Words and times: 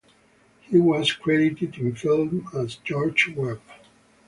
He 0.63 0.79
was 0.79 1.11
credited 1.11 1.75
in 1.77 1.93
films 1.95 2.51
as 2.55 2.75
George 2.77 3.29
Webb. 3.35 3.59